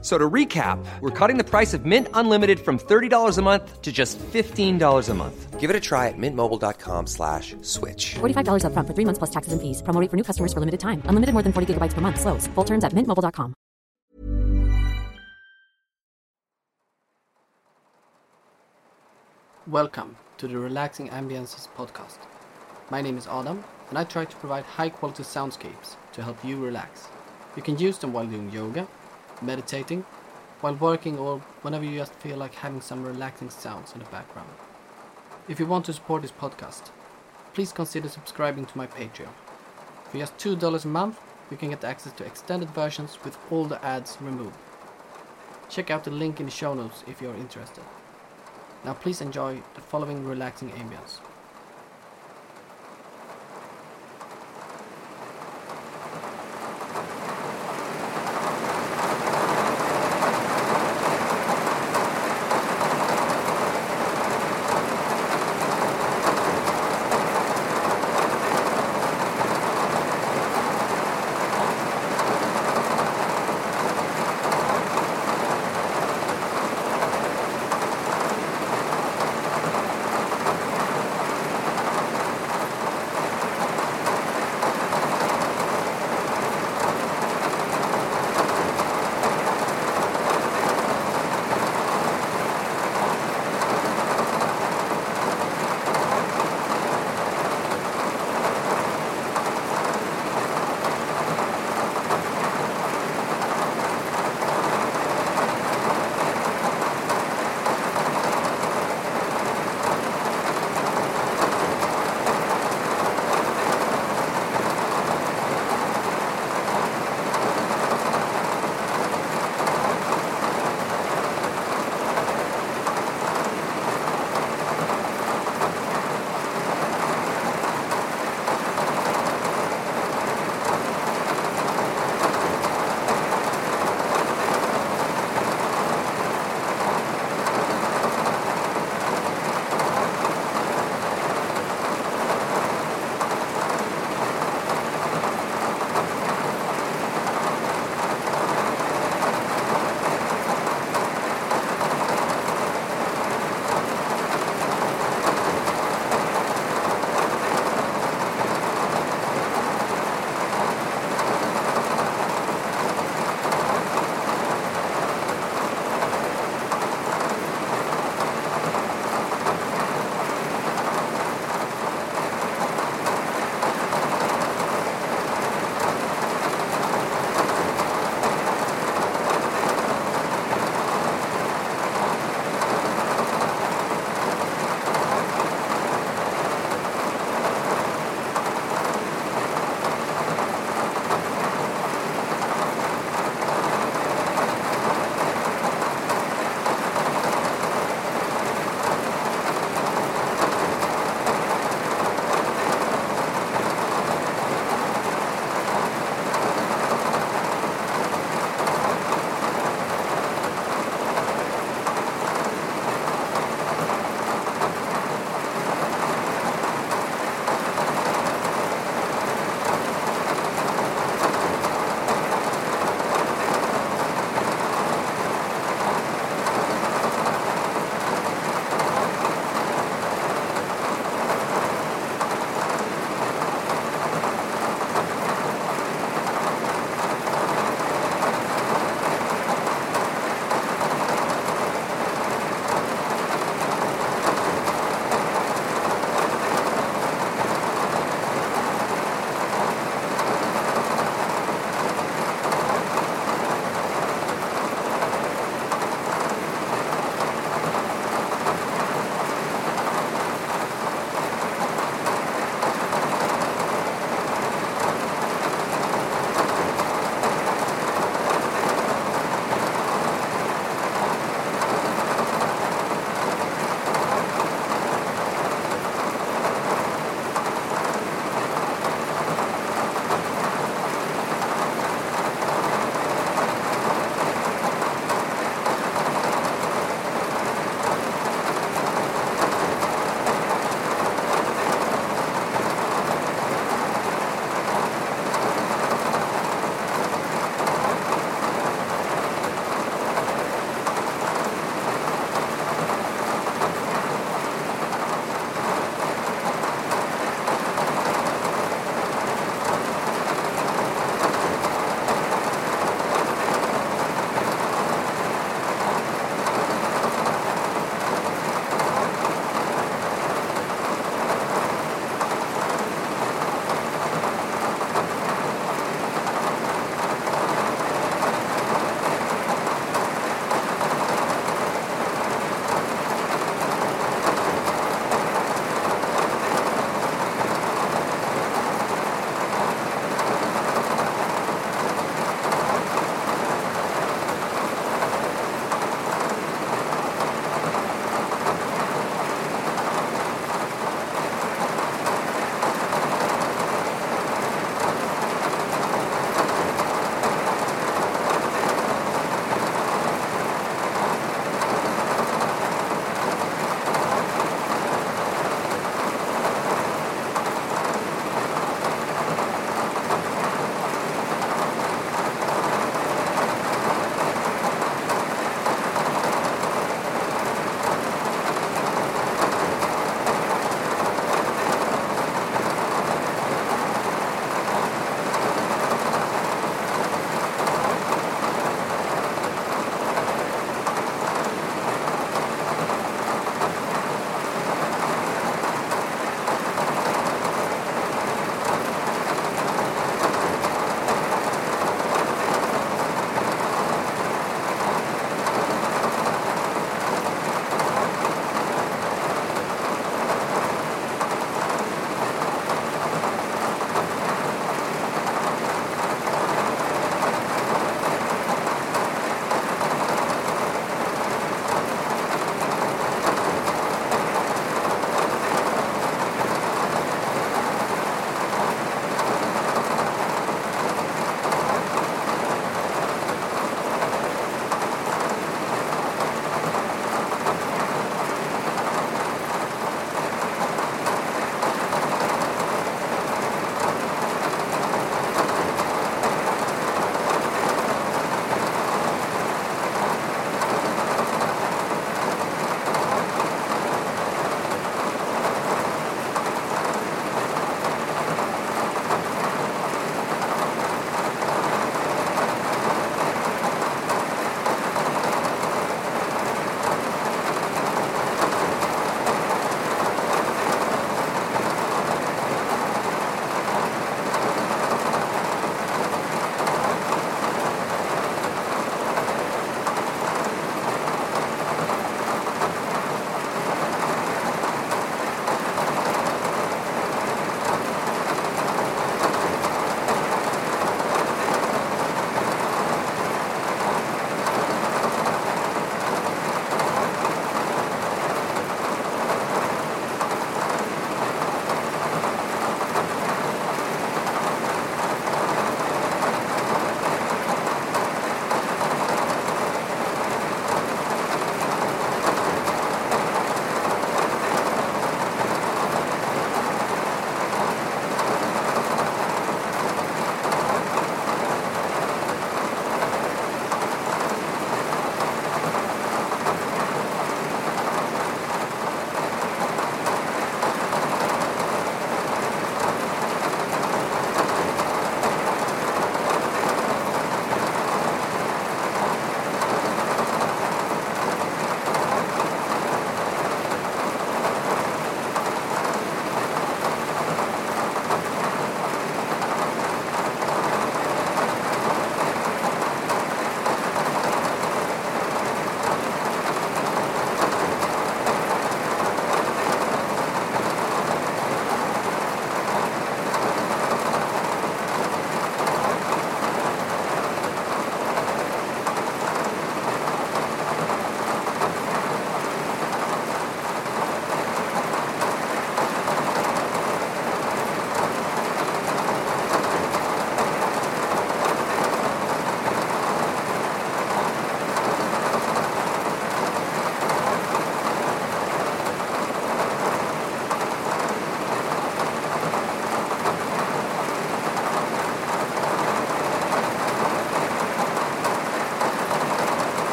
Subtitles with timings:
[0.00, 3.82] F- So to recap, we're cutting the price of Mint Unlimited from $30 a month
[3.82, 5.58] to just $15 a month.
[5.58, 8.14] Give it a try at mintmobile.com slash switch.
[8.20, 9.82] $45 upfront for three months plus taxes and fees.
[9.82, 11.02] Promo rate for new customers for limited time.
[11.06, 12.20] Unlimited more than 40 gigabytes per month.
[12.20, 12.46] Slows.
[12.54, 13.54] Full terms at mintmobile.com.
[19.66, 22.18] Welcome to the Relaxing Ambiences podcast.
[22.90, 26.58] My name is Adam, and I try to provide high quality soundscapes to help you
[26.64, 27.08] relax.
[27.56, 28.86] You can use them while doing yoga,
[29.42, 30.04] meditating,
[30.60, 34.48] while working, or whenever you just feel like having some relaxing sounds in the background.
[35.48, 36.90] If you want to support this podcast,
[37.54, 39.32] please consider subscribing to my Patreon.
[40.10, 41.20] For just $2 a month,
[41.50, 44.56] you can get access to extended versions with all the ads removed.
[45.68, 47.84] Check out the link in the show notes if you're interested.
[48.84, 51.18] Now please enjoy the following relaxing ambience.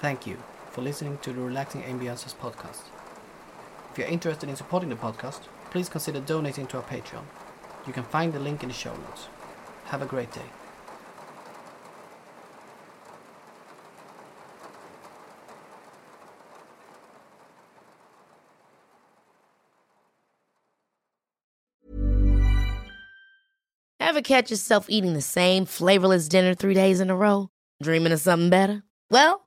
[0.00, 0.38] Thank you
[0.70, 2.84] for listening to the Relaxing Ambiances podcast.
[3.92, 7.24] If you're interested in supporting the podcast, please consider donating to our Patreon.
[7.86, 9.28] You can find the link in the show notes.
[9.84, 10.40] Have a great day.
[24.00, 27.50] Ever catch yourself eating the same flavorless dinner three days in a row?
[27.82, 28.82] Dreaming of something better?
[29.10, 29.46] Well,